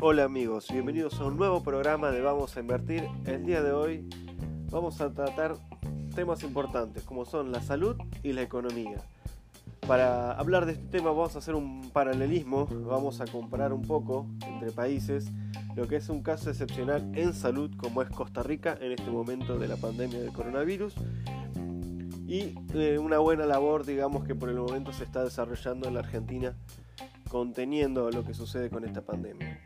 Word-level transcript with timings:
Hola 0.00 0.24
amigos, 0.24 0.68
bienvenidos 0.70 1.18
a 1.20 1.24
un 1.24 1.36
nuevo 1.36 1.62
programa 1.62 2.10
de 2.10 2.20
Vamos 2.20 2.56
a 2.56 2.60
Invertir. 2.60 3.08
El 3.24 3.46
día 3.46 3.62
de 3.62 3.72
hoy 3.72 4.08
vamos 4.70 5.00
a 5.00 5.12
tratar 5.12 5.56
temas 6.14 6.42
importantes 6.42 7.04
como 7.04 7.24
son 7.24 7.52
la 7.52 7.62
salud 7.62 7.96
y 8.22 8.32
la 8.32 8.42
economía. 8.42 8.98
Para 9.86 10.32
hablar 10.32 10.66
de 10.66 10.72
este 10.72 10.84
tema 10.86 11.10
vamos 11.10 11.34
a 11.34 11.38
hacer 11.38 11.54
un 11.54 11.90
paralelismo, 11.90 12.66
vamos 12.66 13.20
a 13.20 13.26
comparar 13.26 13.72
un 13.72 13.82
poco 13.82 14.26
entre 14.46 14.72
países 14.72 15.32
lo 15.74 15.88
que 15.88 15.96
es 15.96 16.08
un 16.08 16.22
caso 16.22 16.50
excepcional 16.50 17.10
en 17.14 17.32
salud 17.32 17.70
como 17.76 18.02
es 18.02 18.10
Costa 18.10 18.42
Rica 18.42 18.76
en 18.80 18.92
este 18.92 19.10
momento 19.10 19.58
de 19.58 19.68
la 19.68 19.76
pandemia 19.76 20.20
del 20.20 20.32
coronavirus 20.32 20.94
y 22.28 22.54
eh, 22.74 22.98
una 22.98 23.18
buena 23.18 23.46
labor 23.46 23.86
digamos 23.86 24.24
que 24.24 24.34
por 24.34 24.50
el 24.50 24.56
momento 24.56 24.92
se 24.92 25.02
está 25.02 25.24
desarrollando 25.24 25.88
en 25.88 25.94
la 25.94 26.00
Argentina 26.00 26.54
conteniendo 27.30 28.10
lo 28.10 28.22
que 28.22 28.34
sucede 28.34 28.68
con 28.68 28.84
esta 28.84 29.00
pandemia. 29.00 29.60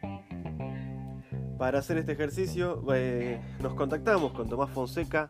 Para 1.58 1.80
hacer 1.80 1.98
este 1.98 2.12
ejercicio 2.12 2.82
eh, 2.94 3.40
nos 3.60 3.74
contactamos 3.74 4.32
con 4.32 4.48
Tomás 4.48 4.70
Fonseca, 4.70 5.28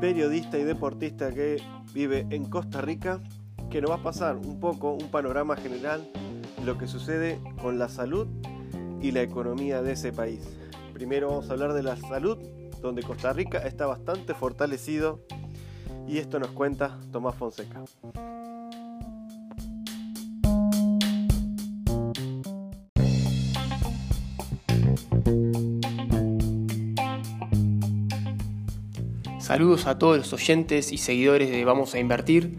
periodista 0.00 0.58
y 0.58 0.64
deportista 0.64 1.32
que 1.32 1.62
vive 1.94 2.26
en 2.28 2.44
Costa 2.44 2.82
Rica 2.82 3.22
que 3.70 3.80
nos 3.80 3.90
va 3.90 3.96
a 3.96 4.02
pasar 4.02 4.36
un 4.36 4.60
poco 4.60 4.92
un 4.92 5.10
panorama 5.10 5.56
general 5.56 6.06
de 6.58 6.64
lo 6.64 6.76
que 6.76 6.86
sucede 6.86 7.40
con 7.62 7.78
la 7.78 7.88
salud 7.88 8.26
y 9.00 9.12
la 9.12 9.22
economía 9.22 9.80
de 9.80 9.92
ese 9.92 10.12
país. 10.12 10.46
Primero 10.92 11.28
vamos 11.28 11.48
a 11.48 11.52
hablar 11.54 11.72
de 11.72 11.82
la 11.82 11.96
salud, 11.96 12.36
donde 12.82 13.02
Costa 13.02 13.32
Rica 13.32 13.58
está 13.58 13.86
bastante 13.86 14.34
fortalecido 14.34 15.20
y 16.06 16.18
esto 16.18 16.38
nos 16.38 16.50
cuenta 16.50 16.98
Tomás 17.12 17.34
Fonseca. 17.34 17.82
Saludos 29.38 29.86
a 29.86 29.98
todos 29.98 30.16
los 30.16 30.32
oyentes 30.32 30.92
y 30.92 30.98
seguidores 30.98 31.50
de 31.50 31.64
Vamos 31.64 31.94
a 31.94 31.98
Invertir. 31.98 32.56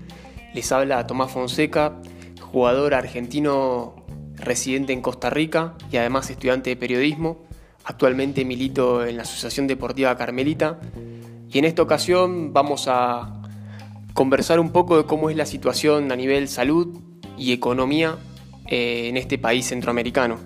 Les 0.53 0.71
habla 0.73 1.07
Tomás 1.07 1.31
Fonseca, 1.31 2.01
jugador 2.41 2.93
argentino 2.93 3.95
residente 4.35 4.91
en 4.91 5.01
Costa 5.01 5.29
Rica 5.29 5.75
y 5.89 5.97
además 5.97 6.29
estudiante 6.29 6.69
de 6.69 6.75
periodismo. 6.75 7.45
Actualmente 7.85 8.43
milito 8.43 9.05
en 9.05 9.17
la 9.17 9.23
Asociación 9.23 9.67
Deportiva 9.67 10.17
Carmelita 10.17 10.79
y 11.49 11.59
en 11.59 11.65
esta 11.65 11.81
ocasión 11.81 12.53
vamos 12.53 12.87
a 12.87 13.40
conversar 14.13 14.59
un 14.59 14.71
poco 14.71 14.97
de 14.97 15.05
cómo 15.05 15.29
es 15.29 15.35
la 15.35 15.45
situación 15.45 16.11
a 16.11 16.15
nivel 16.15 16.47
salud 16.47 16.99
y 17.37 17.53
economía 17.53 18.17
eh, 18.67 19.07
en 19.09 19.17
este 19.17 19.37
país 19.37 19.67
centroamericano. 19.67 20.37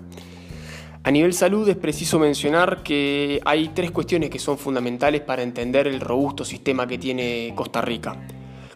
A 1.02 1.10
nivel 1.10 1.34
salud 1.34 1.68
es 1.68 1.76
preciso 1.76 2.18
mencionar 2.18 2.82
que 2.82 3.40
hay 3.44 3.68
tres 3.68 3.92
cuestiones 3.92 4.30
que 4.30 4.40
son 4.40 4.58
fundamentales 4.58 5.20
para 5.20 5.42
entender 5.42 5.86
el 5.86 6.00
robusto 6.00 6.44
sistema 6.44 6.86
que 6.86 6.98
tiene 6.98 7.52
Costa 7.54 7.80
Rica. 7.80 8.26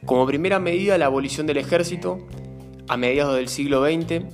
Como 0.06 0.26
primera 0.26 0.60
medida, 0.60 0.96
la 0.96 1.06
abolición 1.06 1.46
del 1.46 1.56
ejército 1.56 2.26
a 2.90 2.96
mediados 2.96 3.36
del 3.36 3.48
siglo 3.48 3.84
XX. 3.84 4.24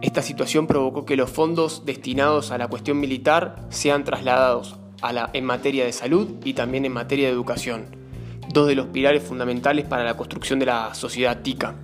Esta 0.00 0.22
situación 0.22 0.66
provocó 0.66 1.04
que 1.04 1.16
los 1.16 1.30
fondos 1.30 1.84
destinados 1.84 2.50
a 2.50 2.58
la 2.58 2.66
cuestión 2.66 2.98
militar 2.98 3.66
sean 3.68 4.04
trasladados 4.04 4.76
a 5.02 5.12
la, 5.12 5.30
en 5.34 5.44
materia 5.44 5.84
de 5.84 5.92
salud 5.92 6.36
y 6.42 6.54
también 6.54 6.86
en 6.86 6.92
materia 6.92 7.26
de 7.26 7.32
educación, 7.32 8.05
dos 8.52 8.68
de 8.68 8.74
los 8.74 8.86
pilares 8.86 9.22
fundamentales 9.22 9.86
para 9.86 10.04
la 10.04 10.16
construcción 10.16 10.58
de 10.58 10.66
la 10.66 10.94
sociedad 10.94 11.42
tica. 11.42 11.74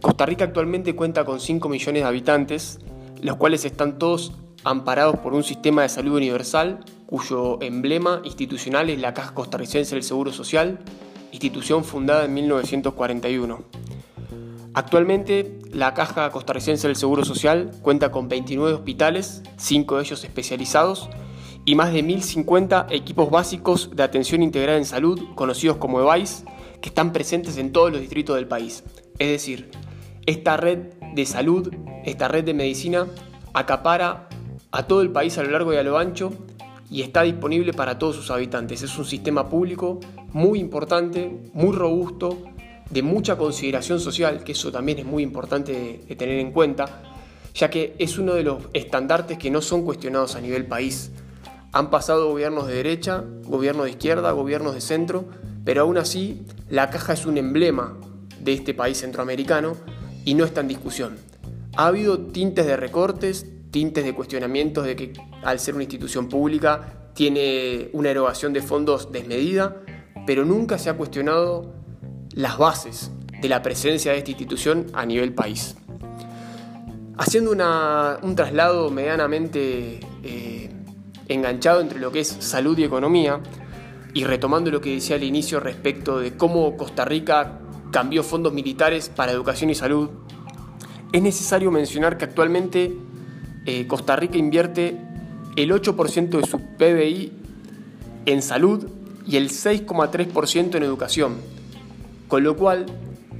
Costa 0.00 0.26
Rica 0.26 0.44
actualmente 0.44 0.94
cuenta 0.94 1.24
con 1.24 1.40
5 1.40 1.68
millones 1.68 2.02
de 2.02 2.08
habitantes, 2.08 2.78
los 3.20 3.36
cuales 3.36 3.64
están 3.64 3.98
todos 3.98 4.32
amparados 4.64 5.18
por 5.18 5.34
un 5.34 5.42
sistema 5.42 5.82
de 5.82 5.88
salud 5.88 6.16
universal 6.16 6.84
cuyo 7.06 7.58
emblema 7.62 8.20
institucional 8.24 8.90
es 8.90 9.00
la 9.00 9.14
Caja 9.14 9.32
Costarricense 9.32 9.94
del 9.94 10.04
Seguro 10.04 10.30
Social, 10.30 10.78
institución 11.32 11.84
fundada 11.84 12.26
en 12.26 12.34
1941. 12.34 13.62
Actualmente, 14.74 15.58
la 15.72 15.94
Caja 15.94 16.30
Costarricense 16.30 16.86
del 16.86 16.96
Seguro 16.96 17.24
Social 17.24 17.70
cuenta 17.82 18.12
con 18.12 18.28
29 18.28 18.74
hospitales, 18.74 19.42
5 19.56 19.96
de 19.96 20.02
ellos 20.02 20.22
especializados, 20.22 21.08
y 21.68 21.74
más 21.74 21.92
de 21.92 22.02
1.050 22.02 22.86
equipos 22.88 23.28
básicos 23.28 23.90
de 23.94 24.02
atención 24.02 24.42
integrada 24.42 24.78
en 24.78 24.86
salud, 24.86 25.20
conocidos 25.34 25.76
como 25.76 26.00
EVAIS, 26.00 26.44
que 26.80 26.88
están 26.88 27.12
presentes 27.12 27.58
en 27.58 27.72
todos 27.72 27.92
los 27.92 28.00
distritos 28.00 28.36
del 28.36 28.48
país. 28.48 28.84
Es 29.18 29.28
decir, 29.28 29.70
esta 30.24 30.56
red 30.56 30.94
de 31.14 31.26
salud, 31.26 31.70
esta 32.06 32.26
red 32.26 32.44
de 32.44 32.54
medicina, 32.54 33.06
acapara 33.52 34.30
a 34.70 34.84
todo 34.84 35.02
el 35.02 35.10
país 35.10 35.36
a 35.36 35.42
lo 35.42 35.50
largo 35.50 35.74
y 35.74 35.76
a 35.76 35.82
lo 35.82 35.98
ancho 35.98 36.32
y 36.90 37.02
está 37.02 37.20
disponible 37.20 37.74
para 37.74 37.98
todos 37.98 38.16
sus 38.16 38.30
habitantes. 38.30 38.80
Es 38.80 38.96
un 38.96 39.04
sistema 39.04 39.46
público 39.50 40.00
muy 40.32 40.60
importante, 40.60 41.38
muy 41.52 41.76
robusto, 41.76 42.44
de 42.88 43.02
mucha 43.02 43.36
consideración 43.36 44.00
social, 44.00 44.42
que 44.42 44.52
eso 44.52 44.72
también 44.72 45.00
es 45.00 45.04
muy 45.04 45.22
importante 45.22 46.00
de, 46.08 46.16
tener 46.16 46.38
en 46.38 46.50
cuenta, 46.50 47.02
ya 47.52 47.68
que 47.68 47.94
es 47.98 48.16
uno 48.16 48.32
de 48.32 48.44
los 48.44 48.62
estandartes 48.72 49.36
que 49.36 49.50
no 49.50 49.60
son 49.60 49.84
cuestionados 49.84 50.34
a 50.34 50.40
nivel 50.40 50.64
país. 50.64 51.12
Han 51.72 51.90
pasado 51.90 52.28
gobiernos 52.28 52.66
de 52.66 52.74
derecha, 52.74 53.24
gobiernos 53.44 53.84
de 53.84 53.90
izquierda, 53.90 54.32
gobiernos 54.32 54.74
de 54.74 54.80
centro, 54.80 55.26
pero 55.64 55.82
aún 55.82 55.98
así 55.98 56.46
la 56.68 56.88
caja 56.90 57.12
es 57.12 57.26
un 57.26 57.36
emblema 57.36 57.96
de 58.40 58.54
este 58.54 58.74
país 58.74 58.98
centroamericano 58.98 59.76
y 60.24 60.34
no 60.34 60.44
está 60.44 60.62
en 60.62 60.68
discusión. 60.68 61.16
Ha 61.76 61.86
habido 61.86 62.18
tintes 62.18 62.66
de 62.66 62.76
recortes, 62.76 63.46
tintes 63.70 64.04
de 64.04 64.14
cuestionamientos 64.14 64.84
de 64.86 64.96
que 64.96 65.12
al 65.42 65.60
ser 65.60 65.74
una 65.74 65.84
institución 65.84 66.28
pública 66.28 67.10
tiene 67.14 67.90
una 67.92 68.10
erogación 68.10 68.52
de 68.52 68.62
fondos 68.62 69.12
desmedida, 69.12 69.76
pero 70.26 70.44
nunca 70.44 70.78
se 70.78 70.88
ha 70.88 70.94
cuestionado 70.94 71.74
las 72.32 72.58
bases 72.58 73.10
de 73.40 73.48
la 73.48 73.62
presencia 73.62 74.12
de 74.12 74.18
esta 74.18 74.30
institución 74.30 74.86
a 74.92 75.04
nivel 75.04 75.34
país. 75.34 75.76
Haciendo 77.16 77.50
un 77.50 78.36
traslado 78.36 78.90
medianamente 78.90 80.00
eh, 80.22 80.70
enganchado 81.28 81.80
entre 81.80 82.00
lo 82.00 82.10
que 82.10 82.20
es 82.20 82.28
salud 82.28 82.76
y 82.78 82.84
economía, 82.84 83.40
y 84.14 84.24
retomando 84.24 84.70
lo 84.70 84.80
que 84.80 84.94
decía 84.94 85.16
al 85.16 85.22
inicio 85.22 85.60
respecto 85.60 86.18
de 86.18 86.36
cómo 86.36 86.76
Costa 86.76 87.04
Rica 87.04 87.60
cambió 87.90 88.22
fondos 88.22 88.52
militares 88.52 89.08
para 89.08 89.32
educación 89.32 89.70
y 89.70 89.74
salud, 89.74 90.10
es 91.12 91.22
necesario 91.22 91.70
mencionar 91.70 92.18
que 92.18 92.24
actualmente 92.24 92.94
eh, 93.66 93.86
Costa 93.86 94.16
Rica 94.16 94.36
invierte 94.36 94.96
el 95.56 95.70
8% 95.70 96.40
de 96.40 96.46
su 96.46 96.58
PBI 96.76 97.32
en 98.26 98.42
salud 98.42 98.88
y 99.26 99.36
el 99.36 99.50
6,3% 99.50 100.74
en 100.76 100.82
educación, 100.82 101.36
con 102.28 102.42
lo 102.44 102.56
cual 102.56 102.86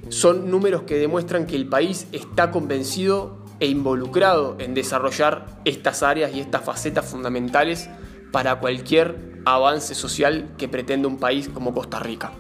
son 0.09 0.51
números 0.51 0.83
que 0.83 0.97
demuestran 0.97 1.47
que 1.47 1.57
el 1.57 1.67
país 1.67 2.07
está 2.13 2.51
convencido 2.51 3.38
e 3.61 3.67
involucrado 3.67 4.57
en 4.59 4.75
desarrollar 4.75 5.47
estas 5.65 6.03
áreas 6.03 6.35
y 6.35 6.41
estas 6.41 6.65
facetas 6.65 7.07
fundamentales 7.07 7.89
para 8.33 8.61
cualquier 8.61 9.41
avance 9.45 9.95
social 9.95 10.55
que 10.59 10.69
pretenda 10.69 11.09
un 11.09 11.19
país 11.19 11.49
como 11.49 11.73
Costa 11.73 11.99
Rica. 11.99 12.33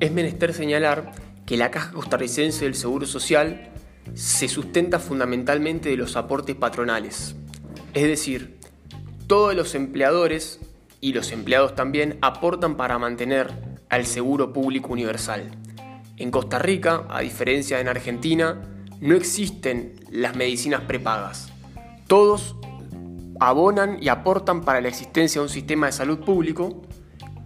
Es 0.00 0.10
menester 0.12 0.54
señalar 0.54 1.12
que 1.44 1.58
la 1.58 1.70
Caja 1.70 1.92
Costarricense 1.92 2.64
del 2.64 2.74
Seguro 2.74 3.04
Social 3.04 3.70
se 4.14 4.48
sustenta 4.48 4.98
fundamentalmente 4.98 5.90
de 5.90 5.96
los 5.96 6.16
aportes 6.16 6.56
patronales. 6.56 7.36
Es 7.92 8.04
decir, 8.04 8.59
todos 9.30 9.54
los 9.54 9.76
empleadores 9.76 10.58
y 11.00 11.12
los 11.12 11.30
empleados 11.30 11.76
también 11.76 12.18
aportan 12.20 12.76
para 12.76 12.98
mantener 12.98 13.52
al 13.88 14.04
seguro 14.04 14.52
público 14.52 14.92
universal. 14.92 15.52
En 16.16 16.32
Costa 16.32 16.58
Rica, 16.58 17.04
a 17.08 17.20
diferencia 17.20 17.76
de 17.76 17.82
en 17.82 17.88
Argentina, 17.88 18.60
no 19.00 19.14
existen 19.14 19.94
las 20.10 20.34
medicinas 20.34 20.80
prepagas. 20.80 21.52
Todos 22.08 22.56
abonan 23.38 24.02
y 24.02 24.08
aportan 24.08 24.62
para 24.62 24.80
la 24.80 24.88
existencia 24.88 25.40
de 25.40 25.44
un 25.44 25.48
sistema 25.48 25.86
de 25.86 25.92
salud 25.92 26.18
público 26.24 26.82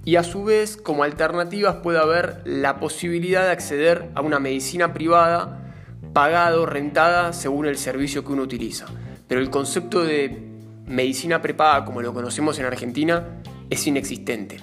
y 0.06 0.16
a 0.16 0.25
su 0.25 0.42
vez 0.42 0.78
como 0.78 1.02
alternativas 1.02 1.76
puede 1.82 1.98
haber 1.98 2.40
la 2.46 2.81
posibilidad 2.81 3.42
de 3.42 3.50
acceder 3.50 4.10
a 4.14 4.22
una 4.22 4.38
medicina 4.38 4.94
privada 4.94 5.70
pagado, 6.14 6.64
rentada 6.64 7.34
según 7.34 7.66
el 7.66 7.76
servicio 7.76 8.25
que 8.25 8.32
uno 8.32 8.44
utiliza. 8.44 8.86
Pero 9.28 9.42
el 9.42 9.50
concepto 9.50 10.02
de 10.02 10.54
medicina 10.86 11.40
prepaga 11.40 11.84
como 11.84 12.02
lo 12.02 12.12
conocemos 12.12 12.58
en 12.58 12.66
Argentina 12.66 13.40
es 13.70 13.86
inexistente. 13.86 14.58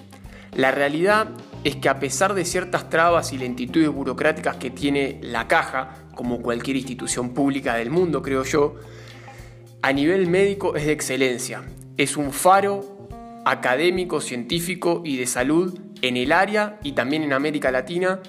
La 0.56 0.71
realidad 0.71 1.29
es 1.63 1.77
que 1.77 1.89
a 1.89 2.00
pesar 2.00 2.33
de 2.33 2.45
ciertas 2.45 2.89
trabas 2.89 3.33
y 3.33 3.38
lentitudes 3.38 3.89
burocráticas 3.89 4.57
que 4.57 4.69
tiene 4.69 5.19
la 5.21 5.47
caja, 5.47 5.95
como 6.15 6.41
cualquier 6.41 6.75
institución 6.75 7.33
pública 7.33 7.75
del 7.75 7.89
mundo 7.89 8.21
creo 8.21 8.44
yo, 8.44 8.75
a 9.81 9.94
nivel 9.94 10.27
médico 10.27 10.75
es 10.75 10.85
de 10.85 10.91
excelencia. 10.91 11.63
Es 11.97 12.18
un 12.18 12.33
faro 12.33 13.07
académico, 13.45 14.21
científico 14.21 15.01
y 15.03 15.18
de 15.18 15.25
salud 15.25 15.79
en 16.01 16.18
el 16.18 16.31
área 16.31 16.79
y 16.83 16.91
también 16.91 17.23
en 17.23 17.33
América 17.33 17.71
Latina 17.71 18.19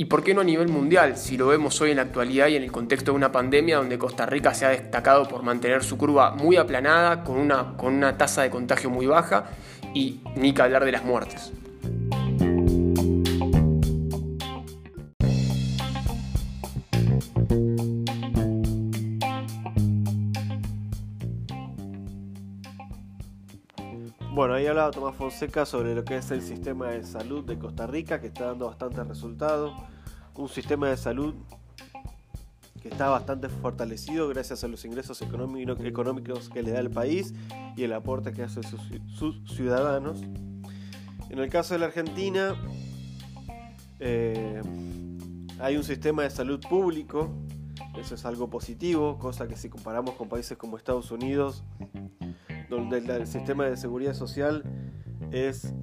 y 0.00 0.06
por 0.06 0.24
qué 0.24 0.32
no 0.32 0.40
a 0.40 0.44
nivel 0.44 0.68
mundial, 0.68 1.18
si 1.18 1.36
lo 1.36 1.48
vemos 1.48 1.78
hoy 1.82 1.90
en 1.90 1.96
la 1.96 2.04
actualidad 2.04 2.46
y 2.48 2.56
en 2.56 2.62
el 2.62 2.72
contexto 2.72 3.12
de 3.12 3.16
una 3.16 3.32
pandemia 3.32 3.76
donde 3.76 3.98
Costa 3.98 4.24
Rica 4.24 4.54
se 4.54 4.64
ha 4.64 4.70
destacado 4.70 5.28
por 5.28 5.42
mantener 5.42 5.84
su 5.84 5.98
curva 5.98 6.30
muy 6.30 6.56
aplanada, 6.56 7.22
con 7.22 7.36
una, 7.36 7.76
con 7.76 7.92
una 7.92 8.16
tasa 8.16 8.40
de 8.40 8.48
contagio 8.48 8.88
muy 8.88 9.04
baja 9.04 9.50
y 9.92 10.22
ni 10.36 10.54
que 10.54 10.62
hablar 10.62 10.86
de 10.86 10.92
las 10.92 11.04
muertes. 11.04 11.52
Ahí 24.60 24.66
hablaba 24.66 24.90
Tomás 24.90 25.14
Fonseca 25.14 25.64
sobre 25.64 25.94
lo 25.94 26.04
que 26.04 26.18
es 26.18 26.30
el 26.30 26.42
sistema 26.42 26.88
de 26.88 27.02
salud 27.02 27.42
de 27.46 27.58
Costa 27.58 27.86
Rica, 27.86 28.20
que 28.20 28.26
está 28.26 28.44
dando 28.44 28.66
bastantes 28.66 29.06
resultados. 29.06 29.72
Un 30.34 30.50
sistema 30.50 30.90
de 30.90 30.98
salud 30.98 31.32
que 32.82 32.88
está 32.88 33.08
bastante 33.08 33.48
fortalecido 33.48 34.28
gracias 34.28 34.62
a 34.62 34.68
los 34.68 34.84
ingresos 34.84 35.22
económicos 35.22 36.50
que 36.50 36.62
le 36.62 36.72
da 36.72 36.80
el 36.80 36.90
país 36.90 37.32
y 37.74 37.84
el 37.84 37.94
aporte 37.94 38.34
que 38.34 38.42
hace 38.42 38.62
sus, 38.62 38.82
sus 39.14 39.40
ciudadanos. 39.50 40.20
En 41.30 41.38
el 41.38 41.48
caso 41.48 41.72
de 41.72 41.80
la 41.80 41.86
Argentina, 41.86 42.54
eh, 43.98 44.60
hay 45.58 45.78
un 45.78 45.84
sistema 45.84 46.24
de 46.24 46.28
salud 46.28 46.60
público, 46.68 47.30
eso 47.98 48.14
es 48.14 48.26
algo 48.26 48.50
positivo, 48.50 49.18
cosa 49.18 49.48
que 49.48 49.56
si 49.56 49.70
comparamos 49.70 50.16
con 50.16 50.28
países 50.28 50.58
como 50.58 50.76
Estados 50.76 51.10
Unidos, 51.10 51.64
donde 52.70 52.98
el 52.98 53.26
sistema 53.26 53.66
de 53.66 53.76
seguridad 53.76 54.14
social 54.14 54.62
es 55.32 55.74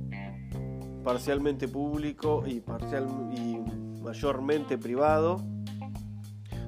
parcialmente 1.04 1.68
público 1.68 2.44
y, 2.48 2.62
parcial, 2.62 3.08
y 3.32 3.58
mayormente 4.02 4.78
privado, 4.78 5.44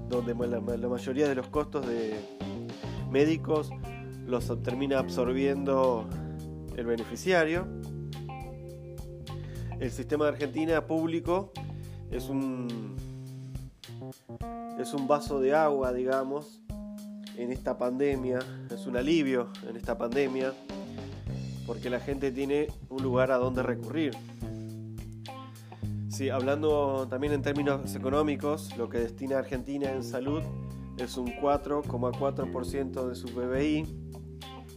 donde 0.10 0.36
la, 0.48 0.60
mayoría 0.60 1.28
de 1.28 1.36
los 1.36 1.48
costos 1.48 1.88
de 1.88 2.14
médicos 3.10 3.72
los 4.28 4.62
termina 4.62 5.00
absorbiendo 5.00 6.08
el 6.76 6.86
beneficiario. 6.86 7.66
El 9.80 9.92
sistema 9.92 10.26
de 10.26 10.32
Argentina 10.32 10.86
público 10.86 11.54
es 12.12 12.28
un 12.28 12.98
es 14.80 14.94
un 14.94 15.08
vaso 15.08 15.40
de 15.40 15.54
agua, 15.54 15.92
digamos, 15.92 16.62
en 17.40 17.54
esta 17.54 17.78
pandemia, 17.78 18.40
es 18.70 18.86
un 18.86 18.98
alivio 18.98 19.48
en 19.68 19.78
esta 19.78 19.98
pandemia, 19.98 20.54
porque 21.66 21.90
la 21.90 22.00
gente 22.00 22.32
tiene 22.32 22.68
un 22.90 23.02
lugar 23.02 23.32
a 23.32 23.38
donde 23.38 23.64
recurrir. 23.64 24.14
Sí, 26.10 26.30
hablando 26.30 27.08
también 27.10 27.32
en 27.32 27.42
términos 27.42 27.96
económicos, 27.96 28.76
lo 28.78 28.90
que 28.90 29.00
destina 29.00 29.38
Argentina 29.38 29.90
en 29.92 30.04
salud 30.04 30.42
es 30.98 31.16
un 31.16 31.28
4,4% 31.28 33.08
de 33.08 33.16
su 33.16 33.28
PBI, 33.28 33.86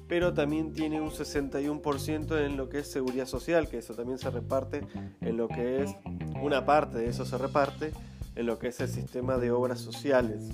pero 0.07 0.33
también 0.33 0.73
tiene 0.73 1.01
un 1.01 1.11
61% 1.11 2.47
en 2.47 2.57
lo 2.57 2.69
que 2.69 2.79
es 2.79 2.91
seguridad 2.91 3.27
social, 3.27 3.69
que 3.69 3.79
eso 3.79 3.95
también 3.95 4.19
se 4.19 4.31
reparte 4.31 4.87
en 5.21 5.37
lo 5.37 5.49
que 5.49 5.83
es, 5.83 5.97
una 6.41 6.65
parte 6.65 6.99
de 6.99 7.09
eso 7.09 7.25
se 7.25 7.39
reparte 7.39 7.93
en 8.37 8.47
lo 8.47 8.59
que 8.61 8.69
es 8.69 8.81
el 8.81 8.89
sistema 8.89 9.37
de 9.39 9.51
obras 9.51 9.81
sociales 9.81 10.49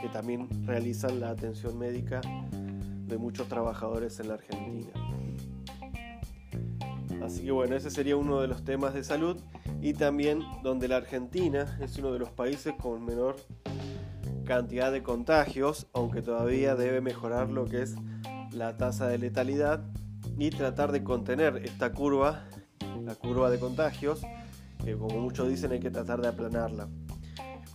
que 0.00 0.08
también 0.08 0.48
realizan 0.66 1.20
la 1.20 1.30
atención 1.30 1.78
médica 1.78 2.20
de 3.06 3.18
muchos 3.18 3.48
trabajadores 3.48 4.18
en 4.20 4.28
la 4.28 4.34
Argentina. 4.34 4.90
Así 7.22 7.44
que 7.44 7.50
bueno, 7.50 7.76
ese 7.76 7.90
sería 7.90 8.16
uno 8.16 8.40
de 8.40 8.48
los 8.48 8.64
temas 8.64 8.94
de 8.94 9.04
salud 9.04 9.36
y 9.82 9.92
también 9.92 10.42
donde 10.62 10.88
la 10.88 10.96
Argentina 10.96 11.78
es 11.80 11.98
uno 11.98 12.12
de 12.12 12.18
los 12.18 12.30
países 12.30 12.74
con 12.80 13.04
menor 13.04 13.36
cantidad 14.44 14.90
de 14.90 15.02
contagios, 15.02 15.86
aunque 15.92 16.22
todavía 16.22 16.74
debe 16.74 17.00
mejorar 17.00 17.50
lo 17.50 17.66
que 17.66 17.82
es 17.82 17.94
la 18.52 18.76
tasa 18.76 19.06
de 19.06 19.18
letalidad 19.18 19.84
y 20.38 20.50
tratar 20.50 20.90
de 20.90 21.04
contener 21.04 21.58
esta 21.64 21.92
curva, 21.92 22.44
la 23.04 23.14
curva 23.14 23.50
de 23.50 23.58
contagios, 23.58 24.22
que 24.84 24.96
como 24.96 25.20
muchos 25.20 25.48
dicen 25.48 25.72
hay 25.72 25.80
que 25.80 25.90
tratar 25.90 26.20
de 26.20 26.28
aplanarla. 26.28 26.88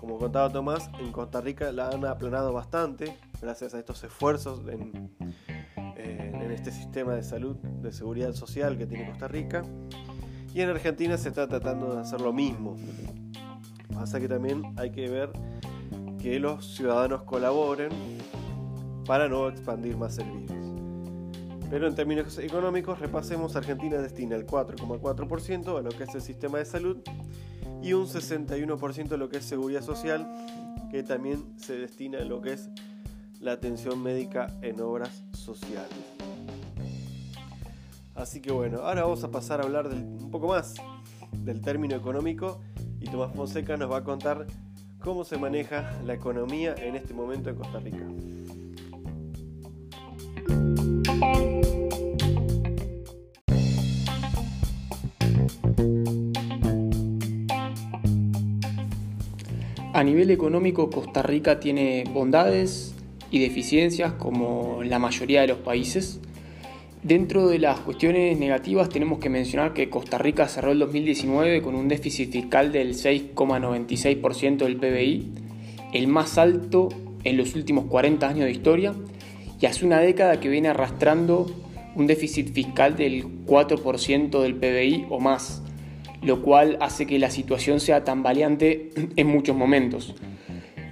Como 0.05 0.19
contaba 0.19 0.51
Tomás, 0.51 0.91
en 0.99 1.11
Costa 1.11 1.41
Rica 1.41 1.71
la 1.71 1.89
han 1.89 2.05
aplanado 2.05 2.53
bastante 2.53 3.17
gracias 3.41 3.73
a 3.73 3.79
estos 3.79 4.03
esfuerzos 4.03 4.61
en, 4.67 5.09
este 6.51 6.71
sistema 6.71 7.15
de 7.15 7.23
salud, 7.23 7.55
de 7.55 7.91
seguridad 7.91 8.31
social 8.33 8.77
que 8.77 8.85
tiene 8.85 9.09
Costa 9.09 9.27
Rica. 9.27 9.63
Y 10.53 10.61
en 10.61 10.69
Argentina 10.69 11.17
se 11.17 11.29
está 11.29 11.47
tratando 11.47 11.95
de 11.95 12.01
hacer 12.01 12.21
lo 12.21 12.31
mismo. 12.31 12.77
Pasa 13.95 14.19
que 14.19 14.27
también 14.27 14.75
hay 14.77 14.91
que 14.91 15.09
ver 15.09 15.33
que 16.21 16.39
los 16.39 16.75
ciudadanos 16.75 17.23
colaboren 17.23 17.89
para 19.07 19.27
no 19.27 19.49
expandir 19.49 19.97
más 19.97 20.19
el 20.19 20.29
virus. 20.29 20.75
Pero 21.67 21.87
en 21.87 21.95
términos 21.95 22.37
económicos, 22.37 22.99
repasemos, 22.99 23.55
Argentina 23.55 23.97
destina 23.97 24.35
el 24.35 24.45
4,4% 24.45 25.79
a 25.79 25.81
lo 25.81 25.89
que 25.89 26.03
es 26.03 26.13
el 26.13 26.21
sistema 26.21 26.59
de 26.59 26.65
salud 26.65 26.99
y 27.85 27.93
un 27.93 28.07
61% 28.07 29.09
de 29.09 29.17
lo 29.17 29.29
que 29.29 29.37
es 29.37 29.45
seguridad 29.45 29.83
social, 29.83 30.27
que 30.89 31.03
también 31.03 31.45
se 31.55 31.77
destina 31.77 32.17
a 32.17 32.25
lo 32.25 32.41
que 32.41 32.53
es 32.53 32.67
la 33.39 33.51
atención 33.51 34.01
médica 34.01 34.47
en 34.63 34.81
obras 34.81 35.23
sociales. 35.33 35.93
Así 38.15 38.41
que 38.41 38.51
bueno, 38.51 38.79
ahora 38.79 39.03
vamos 39.03 39.23
a 39.23 39.29
pasar 39.29 39.61
a 39.61 39.65
hablar 39.65 39.85
un 39.85 40.31
poco 40.31 40.47
más 40.47 40.73
del 41.31 41.61
término 41.61 41.95
económico 41.95 42.59
y 42.99 43.05
Tomás 43.05 43.35
Fonseca 43.35 43.77
nos 43.77 43.91
va 43.91 43.97
a 43.97 44.03
contar 44.03 44.47
cómo 44.97 45.23
se 45.23 45.37
maneja 45.37 45.93
la 46.03 46.15
economía 46.15 46.73
en 46.79 46.95
este 46.95 47.13
momento 47.13 47.51
en 47.51 47.55
Costa 47.55 47.79
Rica. 47.79 48.03
A 59.95 60.03
nivel 60.03 60.29
económico, 60.29 60.89
Costa 60.89 61.21
Rica 61.21 61.61
tiene 61.61 62.03
bondades 62.11 62.93
y 63.31 63.39
deficiencias 63.39 64.11
como 64.11 64.83
la 64.83 64.99
mayoría 64.99 65.39
de 65.39 65.47
los 65.47 65.59
países. 65.59 66.19
Dentro 67.01 67.47
de 67.47 67.59
las 67.59 67.79
cuestiones 67.79 68.37
negativas 68.37 68.89
tenemos 68.89 69.19
que 69.19 69.29
mencionar 69.29 69.71
que 69.73 69.89
Costa 69.89 70.17
Rica 70.17 70.49
cerró 70.49 70.73
el 70.73 70.79
2019 70.79 71.61
con 71.61 71.75
un 71.75 71.87
déficit 71.87 72.29
fiscal 72.29 72.73
del 72.73 72.93
6,96% 72.93 74.57
del 74.65 74.75
PBI, 74.75 75.31
el 75.93 76.07
más 76.07 76.37
alto 76.37 76.89
en 77.23 77.37
los 77.37 77.55
últimos 77.55 77.85
40 77.85 78.27
años 78.27 78.43
de 78.43 78.51
historia, 78.51 78.93
y 79.61 79.65
hace 79.65 79.85
una 79.85 79.99
década 79.99 80.41
que 80.41 80.49
viene 80.49 80.67
arrastrando 80.67 81.49
un 81.95 82.05
déficit 82.05 82.51
fiscal 82.51 82.97
del 82.97 83.45
4% 83.45 84.41
del 84.41 84.55
PBI 84.55 85.05
o 85.09 85.21
más 85.21 85.61
lo 86.25 86.41
cual 86.41 86.77
hace 86.81 87.05
que 87.05 87.19
la 87.19 87.29
situación 87.29 87.79
sea 87.79 88.03
tan 88.03 88.23
valiente 88.23 88.89
en 89.15 89.27
muchos 89.27 89.55
momentos. 89.55 90.15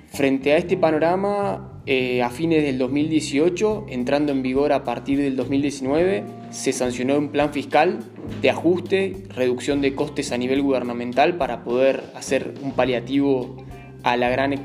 Frente 0.08 0.54
a 0.54 0.58
este 0.58 0.78
panorama, 0.78 1.82
eh, 1.88 2.22
a 2.22 2.30
fines 2.30 2.64
del 2.64 2.78
2018, 2.78 3.88
entrando 3.90 4.32
en 4.32 4.44
vigor 4.44 4.72
a 4.72 4.84
partir 4.84 5.18
del 5.18 5.36
2019, 5.36 6.24
se 6.52 6.72
sancionó 6.72 7.18
un 7.18 7.30
plan 7.30 7.52
fiscal 7.52 8.00
de 8.42 8.50
ajuste, 8.52 9.24
reducción 9.36 9.82
de 9.82 9.96
costes 9.96 10.32
a 10.32 10.38
nivel 10.38 10.62
gubernamental 10.62 11.36
para 11.36 11.64
poder 11.64 12.04
hacer 12.16 12.54
un 12.62 12.74
paliativo 12.74 13.58
a 14.04 14.16
la 14.16 14.30
gran 14.30 14.56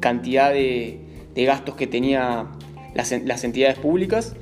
cantidad 0.00 0.52
de, 0.52 1.00
gastos 1.34 1.76
que 1.76 1.86
tenían 1.86 2.50
las, 2.94 3.12
las 3.24 3.44
entidades 3.44 3.78
públicas. 3.78 4.34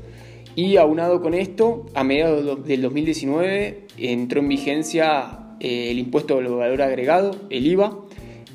Y 0.55 0.77
aunado 0.77 1.23
con 1.23 1.35
esto, 1.35 1.87
a 1.95 2.05
mediados 2.05 2.67
del 2.67 2.83
2019 2.83 3.87
entró 3.99 4.41
en 4.41 4.49
vigencia 4.49 5.42
eh, 5.65 5.93
el 5.93 6.01
impuesto 6.01 6.39
al 6.39 6.49
valor 6.49 6.83
agregado, 6.83 7.37
el 7.49 7.65
IVA, 7.69 7.97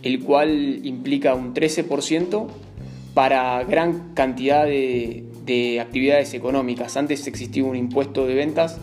el 0.04 0.20
cual 0.20 0.86
implica 0.86 1.36
un 1.36 1.54
13% 1.54 2.48
para 3.14 3.64
gran 3.64 4.14
cantidad 4.14 4.66
de, 4.66 5.24
actividades 5.80 6.34
económicas. 6.34 6.98
Antes 6.98 7.26
existía 7.26 7.64
un 7.64 7.78
impuesto 7.78 8.28
de 8.28 8.36
ventas 8.36 8.78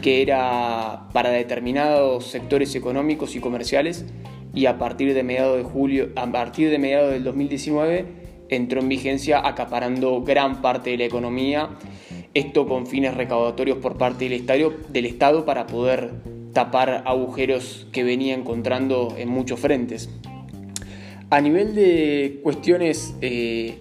que 0.00 0.22
era 0.22 1.10
para 1.12 1.28
determinados 1.28 2.24
sectores 2.24 2.74
económicos 2.74 3.36
y 3.36 3.40
comerciales 3.40 4.06
y 4.54 4.64
a 4.64 4.78
partir 4.78 5.12
de 5.12 5.22
mediados 5.22 5.58
de 5.58 5.64
julio, 5.64 6.08
a 6.16 6.26
partir 6.32 6.70
de 6.70 6.78
mediados 6.78 7.12
del 7.12 7.24
2019 7.24 8.06
entró 8.48 8.80
en 8.80 8.88
vigencia 8.88 9.46
acaparando 9.46 10.22
gran 10.22 10.62
parte 10.62 10.88
de 10.88 10.96
la 10.96 11.04
economía, 11.04 11.68
esto 12.32 12.66
con 12.66 12.86
fines 12.86 13.14
recaudatorios 13.14 13.76
por 13.76 13.98
parte 13.98 14.24
del 14.24 14.32
Estado, 14.32 14.72
del 14.88 15.04
Estado 15.04 15.44
para 15.44 15.66
poder 15.66 16.37
tapar 16.52 17.02
agujeros 17.06 17.86
que 17.92 18.04
venía 18.04 18.34
encontrando 18.34 19.14
en 19.16 19.28
muchos 19.28 19.60
frentes. 19.60 20.08
A 21.30 21.40
nivel 21.40 21.74
de 21.74 22.40
cuestiones 22.42 23.14
eh, 23.20 23.78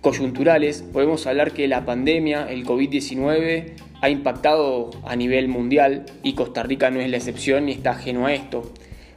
coyunturales, 0.00 0.82
podemos 0.82 1.26
hablar 1.26 1.52
que 1.52 1.68
la 1.68 1.84
pandemia, 1.84 2.50
el 2.50 2.66
COVID-19, 2.66 3.74
ha 4.00 4.10
impactado 4.10 4.90
a 5.04 5.14
nivel 5.14 5.46
mundial 5.46 6.06
y 6.24 6.32
Costa 6.32 6.64
Rica 6.64 6.90
no 6.90 7.00
es 7.00 7.08
la 7.08 7.18
excepción 7.18 7.66
ni 7.66 7.72
está 7.72 7.92
ajeno 7.92 8.26
a 8.26 8.34
esto. 8.34 8.72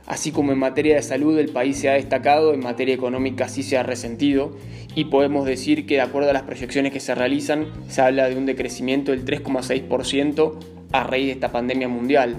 Así 0.06 0.32
como 0.32 0.52
en 0.52 0.60
materia 0.60 0.96
de 0.96 1.02
salud 1.02 1.40
el 1.40 1.50
país 1.50 1.78
se 1.78 1.90
ha 1.90 1.94
destacado, 1.94 2.54
en 2.54 2.60
materia 2.60 2.94
económica 2.94 3.48
sí 3.48 3.64
se 3.64 3.78
ha 3.78 3.84
resentido 3.84 4.56
y 4.94 5.06
podemos 5.06 5.48
decir 5.48 5.88
que 5.88 5.96
de 5.96 6.02
acuerdo 6.02 6.30
a 6.30 6.34
las 6.34 6.44
proyecciones 6.44 6.94
que 6.94 7.00
se 7.00 7.16
realizan 7.16 7.66
se 7.88 8.02
habla 8.02 8.30
de 8.30 8.38
un 8.38 8.46
decrecimiento 8.46 9.12
del 9.12 9.26
3,6% 9.26 10.60
a 10.92 11.04
raíz 11.04 11.26
de 11.26 11.32
esta 11.32 11.52
pandemia 11.52 11.88
mundial, 11.88 12.38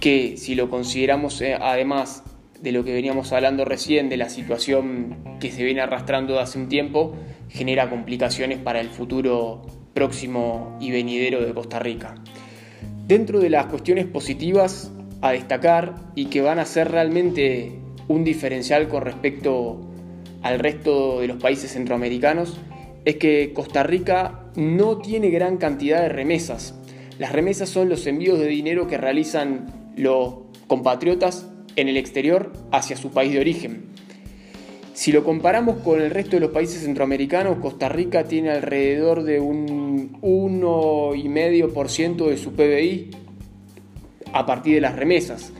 que 0.00 0.36
si 0.36 0.54
lo 0.54 0.70
consideramos 0.70 1.40
eh, 1.40 1.54
además 1.54 2.22
de 2.60 2.72
lo 2.72 2.84
que 2.84 2.94
veníamos 2.94 3.32
hablando 3.32 3.64
recién, 3.64 4.08
de 4.08 4.16
la 4.16 4.28
situación 4.28 5.36
que 5.38 5.50
se 5.50 5.62
viene 5.64 5.82
arrastrando 5.82 6.40
hace 6.40 6.58
un 6.58 6.68
tiempo, 6.68 7.14
genera 7.50 7.90
complicaciones 7.90 8.58
para 8.58 8.80
el 8.80 8.88
futuro 8.88 9.62
próximo 9.92 10.76
y 10.80 10.90
venidero 10.90 11.44
de 11.44 11.52
Costa 11.52 11.78
Rica. 11.78 12.14
Dentro 13.06 13.38
de 13.38 13.50
las 13.50 13.66
cuestiones 13.66 14.06
positivas 14.06 14.90
a 15.20 15.32
destacar 15.32 15.94
y 16.14 16.26
que 16.26 16.40
van 16.40 16.58
a 16.58 16.64
ser 16.64 16.90
realmente 16.90 17.78
un 18.08 18.24
diferencial 18.24 18.88
con 18.88 19.02
respecto 19.02 19.80
al 20.42 20.58
resto 20.58 21.20
de 21.20 21.28
los 21.28 21.38
países 21.38 21.72
centroamericanos 21.72 22.58
es 23.04 23.16
que 23.16 23.52
Costa 23.54 23.82
Rica 23.82 24.50
no 24.56 24.98
tiene 24.98 25.30
gran 25.30 25.58
cantidad 25.58 26.00
de 26.00 26.08
remesas. 26.08 26.74
Las 27.18 27.32
remesas 27.32 27.68
son 27.68 27.88
los 27.88 28.06
envíos 28.06 28.38
de 28.38 28.46
dinero 28.46 28.86
que 28.86 28.98
realizan 28.98 29.83
los 29.96 30.34
compatriotas 30.66 31.46
en 31.76 31.88
el 31.88 31.96
exterior 31.96 32.52
hacia 32.70 32.96
su 32.96 33.10
país 33.10 33.32
de 33.32 33.40
origen. 33.40 33.94
Si 34.94 35.10
lo 35.10 35.24
comparamos 35.24 35.78
con 35.78 36.00
el 36.00 36.10
resto 36.10 36.36
de 36.36 36.40
los 36.40 36.52
países 36.52 36.84
centroamericanos, 36.84 37.58
Costa 37.58 37.88
Rica 37.88 38.22
tiene 38.24 38.50
alrededor 38.50 39.24
de 39.24 39.40
un 39.40 40.20
1,5% 40.22 42.28
de 42.28 42.36
su 42.36 42.52
PBI 42.52 43.10
a 44.32 44.46
partir 44.46 44.76
de 44.76 44.80
las 44.80 44.94
remesas. 44.94 45.52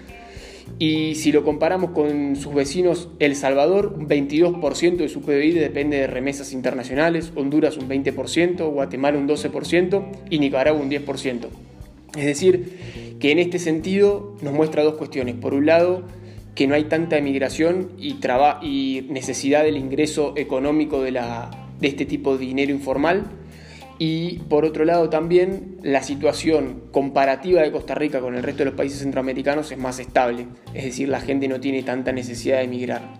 Y 0.79 1.17
si 1.17 1.33
lo 1.33 1.45
comparamos 1.45 1.91
con 1.91 2.37
sus 2.37 2.55
vecinos, 2.55 3.09
El 3.19 3.37
Salvador, 3.37 3.95
un 3.99 4.09
22% 4.09 4.97
de 4.97 5.09
su 5.09 5.21
PBI 5.21 5.51
depende 5.51 5.99
de 5.99 6.07
remesas 6.07 6.53
internacionales, 6.53 7.33
Honduras 7.35 7.77
un 7.77 7.89
20%, 7.89 8.73
Guatemala 8.73 9.19
un 9.19 9.29
12% 9.29 10.07
y 10.31 10.39
Nicaragua 10.39 10.81
un 10.81 10.91
10%. 10.91 11.49
Es 12.17 12.25
decir, 12.25 13.04
que 13.25 13.33
en 13.33 13.39
este 13.39 13.59
sentido 13.59 14.37
nos 14.43 14.53
muestra 14.53 14.83
dos 14.83 14.97
cuestiones. 14.97 15.35
Por 15.37 15.55
un 15.55 15.65
lado, 15.65 16.03
que 16.55 16.67
no 16.67 16.75
hay 16.75 16.85
tanta 16.85 17.17
emigración 17.17 17.93
y, 17.97 19.07
necesidad 19.09 19.65
del 19.65 19.79
ingreso 19.79 20.35
económico 20.37 21.01
de, 21.01 21.13
de 21.13 21.89
este 21.89 22.05
tipo 22.05 22.37
de 22.37 22.45
dinero 22.45 22.71
informal 22.71 23.25
y 23.99 24.41
por 24.41 24.67
otro 24.67 24.85
lado 24.85 25.09
también 25.09 25.79
la 25.83 26.03
situación 26.03 26.83
comparativa 26.93 27.63
de 27.63 27.73
Costa 27.73 27.95
Rica 27.95 28.21
con 28.21 28.35
el 28.35 28.43
resto 28.43 28.59
de 28.59 28.65
los 28.67 28.75
países 28.75 28.99
centroamericanos 28.99 29.73
es 29.73 29.79
más 29.79 29.99
estable, 30.01 30.47
es 30.75 30.85
decir, 30.85 31.09
la 31.09 31.21
gente 31.21 31.49
no 31.49 31.61
tiene 31.61 31.83
tanta 31.83 32.13
necesidad 32.13 32.59
de 32.59 32.65
emigrar. 32.65 33.15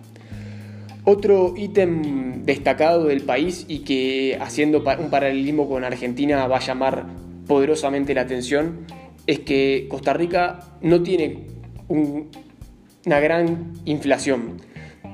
Otro 1.03 1.55
ítem 1.57 2.43
destacado 2.43 3.05
del 3.05 3.23
país 3.23 3.65
y 3.67 3.79
que 3.79 4.37
haciendo 4.39 4.83
un 4.99 5.09
paralelismo 5.09 5.67
con 5.67 5.83
Argentina 5.83 6.45
va 6.45 6.57
a 6.57 6.61
llamar 6.61 7.07
poderosamente 7.47 8.13
la 8.13 8.21
atención 8.21 8.85
es 9.27 9.39
que 9.39 9.87
Costa 9.89 10.13
Rica 10.13 10.77
no 10.81 11.01
tiene 11.01 11.39
una 11.87 13.19
gran 13.19 13.73
inflación. 13.85 14.61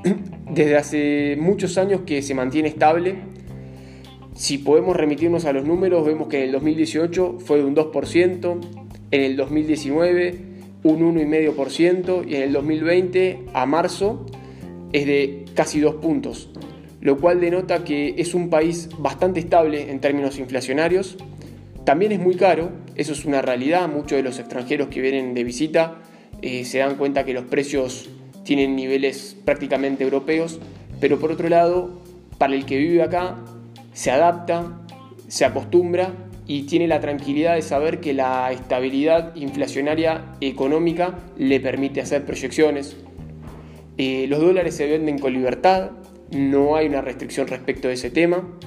Desde 0.49 0.77
hace 0.77 1.37
muchos 1.39 1.77
años 1.77 2.01
que 2.05 2.21
se 2.21 2.33
mantiene 2.33 2.67
estable, 2.67 3.15
si 4.33 4.57
podemos 4.57 4.95
remitirnos 4.95 5.45
a 5.45 5.53
los 5.53 5.65
números, 5.65 6.05
vemos 6.05 6.27
que 6.27 6.37
en 6.39 6.43
el 6.45 6.51
2018 6.53 7.37
fue 7.39 7.59
de 7.59 7.65
un 7.65 7.75
2%, 7.75 8.59
en 9.11 9.21
el 9.21 9.35
2019 9.35 10.51
un 10.83 11.15
1,5% 11.15 12.27
y 12.27 12.35
en 12.35 12.41
el 12.41 12.53
2020 12.53 13.45
a 13.53 13.65
marzo 13.65 14.25
es 14.93 15.05
de 15.05 15.45
casi 15.53 15.79
2 15.79 15.95
puntos, 15.95 16.49
lo 17.01 17.17
cual 17.17 17.39
denota 17.39 17.83
que 17.83 18.15
es 18.17 18.33
un 18.33 18.49
país 18.49 18.89
bastante 18.97 19.39
estable 19.39 19.91
en 19.91 19.99
términos 19.99 20.39
inflacionarios. 20.39 21.17
También 21.85 22.11
es 22.11 22.19
muy 22.19 22.35
caro, 22.35 22.69
eso 22.95 23.13
es 23.13 23.25
una 23.25 23.41
realidad, 23.41 23.87
muchos 23.87 24.11
de 24.11 24.23
los 24.23 24.37
extranjeros 24.37 24.89
que 24.89 25.01
vienen 25.01 25.33
de 25.33 25.43
visita 25.43 25.95
eh, 26.41 26.63
se 26.63 26.77
dan 26.77 26.95
cuenta 26.95 27.25
que 27.25 27.33
los 27.33 27.45
precios 27.45 28.09
tienen 28.43 28.75
niveles 28.75 29.35
prácticamente 29.45 30.03
europeos, 30.03 30.59
pero 30.99 31.19
por 31.19 31.31
otro 31.31 31.49
lado, 31.49 32.01
para 32.37 32.53
el 32.53 32.65
que 32.65 32.77
vive 32.77 33.01
acá, 33.01 33.37
se 33.93 34.11
adapta, 34.11 34.79
se 35.27 35.45
acostumbra 35.45 36.13
y 36.45 36.63
tiene 36.63 36.87
la 36.87 36.99
tranquilidad 36.99 37.55
de 37.55 37.61
saber 37.61 37.99
que 37.99 38.13
la 38.13 38.51
estabilidad 38.51 39.35
inflacionaria 39.35 40.35
económica 40.41 41.19
le 41.37 41.59
permite 41.59 42.01
hacer 42.01 42.25
proyecciones. 42.25 42.97
Eh, 43.97 44.25
los 44.27 44.39
dólares 44.39 44.75
se 44.75 44.87
venden 44.87 45.17
con 45.17 45.33
libertad, 45.33 45.91
no 46.31 46.75
hay 46.75 46.87
una 46.87 47.01
restricción 47.01 47.47
respecto 47.47 47.87
de 47.87 47.95
ese 47.95 48.09
tema. 48.09 48.57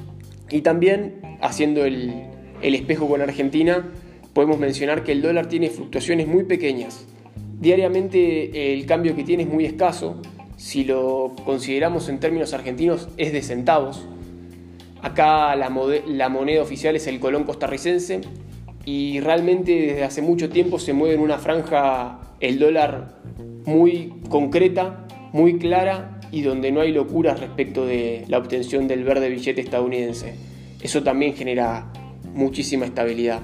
Y 0.50 0.60
también, 0.60 1.20
haciendo 1.40 1.84
el, 1.84 2.33
el 2.64 2.74
espejo 2.74 3.06
con 3.06 3.20
Argentina, 3.20 3.92
podemos 4.32 4.58
mencionar 4.58 5.04
que 5.04 5.12
el 5.12 5.20
dólar 5.20 5.48
tiene 5.48 5.68
fluctuaciones 5.68 6.26
muy 6.26 6.44
pequeñas. 6.44 7.06
Diariamente 7.60 8.72
el 8.72 8.86
cambio 8.86 9.14
que 9.14 9.22
tiene 9.22 9.42
es 9.42 9.48
muy 9.50 9.66
escaso. 9.66 10.22
Si 10.56 10.82
lo 10.84 11.36
consideramos 11.44 12.08
en 12.08 12.20
términos 12.20 12.54
argentinos 12.54 13.08
es 13.18 13.34
de 13.34 13.42
centavos. 13.42 14.06
Acá 15.02 15.54
la, 15.56 15.68
moneda 15.68 16.62
oficial 16.62 16.96
es 16.96 17.06
el 17.06 17.20
colón 17.20 17.44
costarricense 17.44 18.22
y 18.86 19.20
realmente 19.20 19.72
desde 19.72 20.04
hace 20.04 20.22
mucho 20.22 20.48
tiempo 20.48 20.78
se 20.78 20.94
mueve 20.94 21.16
en 21.16 21.20
una 21.20 21.36
franja 21.36 22.20
el 22.40 22.58
dólar 22.58 23.20
muy 23.66 24.14
concreta, 24.30 25.06
muy 25.34 25.58
clara 25.58 26.18
y 26.32 26.40
donde 26.40 26.72
no 26.72 26.80
hay 26.80 26.92
locuras 26.92 27.40
respecto 27.40 27.84
de 27.84 28.24
la 28.28 28.38
obtención 28.38 28.88
del 28.88 29.04
verde 29.04 29.28
billete 29.28 29.60
estadounidense. 29.60 30.34
Eso 30.80 31.02
también 31.02 31.34
genera 31.34 31.92
muchísima 32.34 32.84
estabilidad. 32.84 33.42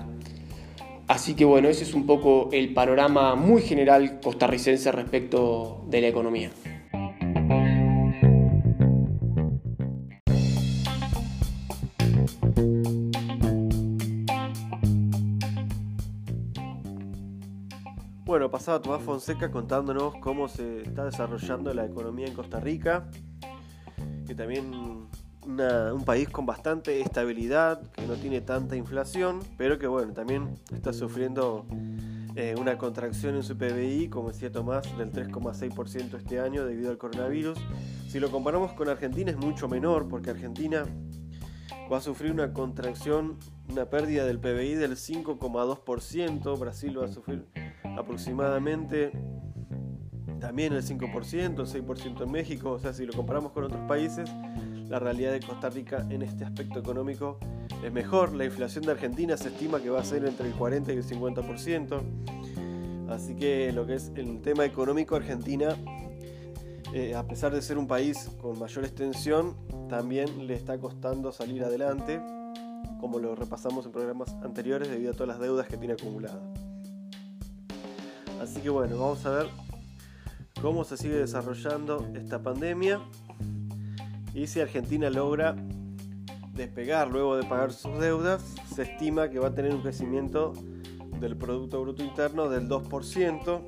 Así 1.08 1.34
que 1.34 1.44
bueno, 1.44 1.68
ese 1.68 1.84
es 1.84 1.94
un 1.94 2.06
poco 2.06 2.50
el 2.52 2.72
panorama 2.72 3.34
muy 3.34 3.62
general 3.62 4.20
costarricense 4.20 4.92
respecto 4.92 5.84
de 5.88 6.00
la 6.00 6.08
economía. 6.08 6.50
Bueno, 18.24 18.48
pasaba 18.48 18.80
Tomás 18.80 19.02
Fonseca 19.02 19.50
contándonos 19.50 20.14
cómo 20.20 20.46
se 20.46 20.82
está 20.82 21.04
desarrollando 21.04 21.74
la 21.74 21.84
economía 21.84 22.28
en 22.28 22.34
Costa 22.34 22.60
Rica, 22.60 23.08
que 24.24 24.36
también 24.36 25.09
un 25.58 26.04
país 26.04 26.28
con 26.28 26.46
bastante 26.46 27.00
estabilidad, 27.00 27.80
que 27.92 28.06
no 28.06 28.14
tiene 28.14 28.40
tanta 28.40 28.76
inflación, 28.76 29.40
pero 29.56 29.78
que 29.78 29.86
bueno, 29.86 30.12
también 30.12 30.58
está 30.72 30.92
sufriendo 30.92 31.66
eh, 32.36 32.54
una 32.58 32.78
contracción 32.78 33.34
en 33.34 33.42
su 33.42 33.56
PBI, 33.56 34.08
como 34.08 34.28
decía 34.28 34.52
Tomás, 34.52 34.96
del 34.96 35.12
3,6% 35.12 36.16
este 36.16 36.40
año 36.40 36.64
debido 36.64 36.90
al 36.90 36.98
coronavirus. 36.98 37.58
Si 38.08 38.20
lo 38.20 38.30
comparamos 38.30 38.72
con 38.72 38.88
Argentina 38.88 39.30
es 39.30 39.36
mucho 39.36 39.68
menor, 39.68 40.08
porque 40.08 40.30
Argentina 40.30 40.84
va 41.92 41.98
a 41.98 42.00
sufrir 42.00 42.30
una 42.30 42.52
contracción, 42.52 43.36
una 43.68 43.86
pérdida 43.86 44.24
del 44.24 44.38
PBI 44.38 44.74
del 44.74 44.92
5,2%, 44.92 46.58
Brasil 46.58 46.98
va 47.00 47.06
a 47.06 47.08
sufrir 47.08 47.46
aproximadamente 47.96 49.12
también 50.40 50.72
el 50.72 50.82
5%, 50.82 51.60
el 51.60 51.84
6% 51.86 52.22
en 52.22 52.30
México, 52.30 52.70
o 52.70 52.78
sea, 52.78 52.92
si 52.92 53.04
lo 53.04 53.12
comparamos 53.12 53.52
con 53.52 53.64
otros 53.64 53.82
países, 53.86 54.30
la 54.90 54.98
realidad 54.98 55.30
de 55.30 55.40
Costa 55.40 55.70
Rica 55.70 56.04
en 56.10 56.22
este 56.22 56.44
aspecto 56.44 56.80
económico 56.80 57.38
es 57.84 57.92
mejor. 57.92 58.34
La 58.34 58.44
inflación 58.44 58.84
de 58.84 58.90
Argentina 58.90 59.36
se 59.36 59.48
estima 59.48 59.80
que 59.80 59.88
va 59.88 60.00
a 60.00 60.04
ser 60.04 60.24
entre 60.24 60.48
el 60.48 60.54
40 60.54 60.92
y 60.92 60.96
el 60.96 61.04
50%. 61.04 62.02
Así 63.08 63.36
que 63.36 63.72
lo 63.72 63.86
que 63.86 63.94
es 63.94 64.10
el 64.16 64.42
tema 64.42 64.64
económico, 64.64 65.14
Argentina, 65.14 65.76
eh, 66.92 67.14
a 67.14 67.24
pesar 67.24 67.54
de 67.54 67.62
ser 67.62 67.78
un 67.78 67.86
país 67.86 68.30
con 68.40 68.58
mayor 68.58 68.84
extensión, 68.84 69.56
también 69.88 70.48
le 70.48 70.54
está 70.54 70.76
costando 70.76 71.30
salir 71.30 71.62
adelante, 71.62 72.20
como 72.98 73.20
lo 73.20 73.36
repasamos 73.36 73.86
en 73.86 73.92
programas 73.92 74.34
anteriores, 74.42 74.90
debido 74.90 75.12
a 75.12 75.14
todas 75.14 75.28
las 75.28 75.38
deudas 75.38 75.68
que 75.68 75.76
tiene 75.76 75.94
acumuladas. 75.94 76.42
Así 78.42 78.60
que 78.60 78.70
bueno, 78.70 78.98
vamos 78.98 79.24
a 79.24 79.30
ver 79.30 79.46
cómo 80.60 80.82
se 80.82 80.96
sigue 80.96 81.14
desarrollando 81.14 82.08
esta 82.16 82.42
pandemia 82.42 83.00
y 84.34 84.46
si 84.46 84.60
Argentina 84.60 85.10
logra 85.10 85.56
despegar 86.54 87.10
luego 87.10 87.36
de 87.36 87.44
pagar 87.44 87.72
sus 87.72 87.98
deudas, 87.98 88.42
se 88.74 88.82
estima 88.82 89.28
que 89.30 89.38
va 89.38 89.48
a 89.48 89.54
tener 89.54 89.74
un 89.74 89.82
crecimiento 89.82 90.52
del 91.20 91.36
Producto 91.36 91.80
Bruto 91.80 92.02
Interno 92.02 92.48
del 92.48 92.68
2%. 92.68 93.60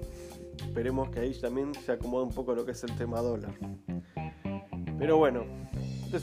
Esperemos 0.67 1.11
que 1.11 1.21
ahí 1.21 1.35
también 1.41 1.75
se 1.75 1.93
acomoda 1.93 2.25
un 2.25 2.33
poco 2.33 2.55
lo 2.55 2.65
que 2.65 2.73
es 2.73 2.85
el 2.85 2.95
tema 2.97 3.21
dólar. 3.21 3.55
Pero 4.99 5.17
bueno, 5.17 5.45
Este 6.13 6.19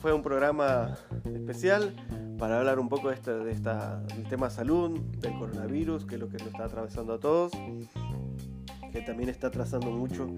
fue 0.00 0.14
un 0.14 0.22
programa 0.22 0.96
especial 1.24 1.94
para 2.38 2.58
hablar 2.58 2.78
un 2.78 2.88
poco 2.88 3.08
de, 3.08 3.14
este, 3.14 3.32
de 3.32 3.52
esta, 3.52 4.00
del 4.00 4.28
tema 4.28 4.50
salud, 4.50 4.98
del 5.18 5.36
coronavirus, 5.38 6.04
que 6.04 6.14
es 6.14 6.20
lo 6.20 6.28
que 6.28 6.38
nos 6.38 6.46
está 6.48 6.64
atravesando 6.64 7.14
a 7.14 7.18
todos, 7.18 7.52
que 8.92 9.00
también 9.02 9.28
está 9.28 9.48
atrasando 9.48 9.90
mucho 9.90 10.28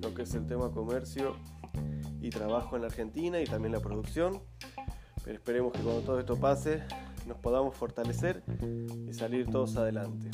lo 0.00 0.12
que 0.14 0.22
es 0.22 0.34
el 0.34 0.46
tema 0.46 0.70
comercio 0.70 1.36
y 2.22 2.30
trabajo 2.30 2.76
en 2.76 2.82
la 2.82 2.88
Argentina 2.88 3.40
y 3.40 3.44
también 3.44 3.72
la 3.72 3.80
producción. 3.80 4.40
Pero 5.24 5.36
esperemos 5.36 5.72
que 5.72 5.80
cuando 5.80 6.00
todo 6.00 6.18
esto 6.18 6.36
pase 6.36 6.82
nos 7.26 7.38
podamos 7.38 7.76
fortalecer 7.76 8.42
y 9.08 9.12
salir 9.12 9.48
todos 9.50 9.76
adelante. 9.76 10.30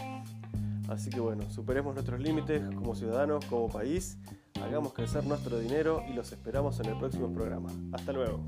Así 0.89 1.11
que 1.11 1.21
bueno, 1.21 1.51
superemos 1.51 1.95
nuestros 1.95 2.21
límites 2.21 2.63
como 2.75 2.95
ciudadanos, 2.95 3.45
como 3.45 3.69
país, 3.69 4.19
hagamos 4.63 4.95
crecer 4.95 5.25
nuestro 5.25 5.59
dinero 5.59 6.03
y 6.09 6.15
los 6.15 6.33
esperamos 6.33 6.81
en 6.81 6.87
el 6.87 6.99
próximo 6.99 7.33
programa. 7.33 7.69
Hasta 7.93 8.13
luego. 8.13 8.41